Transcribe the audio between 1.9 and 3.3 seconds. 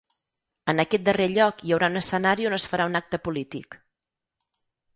un escenari on es farà un acte